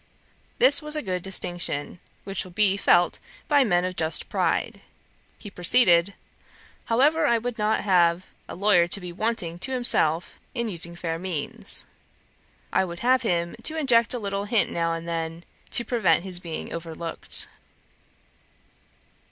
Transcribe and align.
This 0.57 0.81
was 0.81 0.95
a 0.95 1.03
good 1.03 1.21
distinction, 1.21 1.99
which 2.23 2.43
will 2.43 2.49
be 2.49 2.75
felt 2.75 3.19
by 3.47 3.63
men 3.63 3.85
of 3.85 3.95
just 3.95 4.29
pride. 4.29 4.81
He 5.37 5.51
proceeded: 5.51 6.15
'However, 6.85 7.27
I 7.27 7.37
would 7.37 7.59
not 7.59 7.81
have 7.81 8.33
a 8.49 8.55
lawyer 8.55 8.87
to 8.87 8.99
be 8.99 9.11
wanting 9.13 9.59
to 9.59 9.73
himself 9.73 10.39
in 10.55 10.69
using 10.69 10.95
fair 10.95 11.19
means. 11.19 11.85
I 12.73 12.83
would 12.83 13.01
have 13.01 13.21
him 13.21 13.55
to 13.61 13.77
inject 13.77 14.15
a 14.15 14.17
little 14.17 14.45
hint 14.45 14.71
now 14.71 14.93
and 14.93 15.07
then, 15.07 15.43
to 15.69 15.85
prevent 15.85 16.23
his 16.23 16.39
being 16.39 16.73
overlooked.' 16.73 17.47